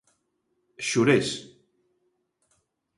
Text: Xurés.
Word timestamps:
Xurés. 0.89 1.27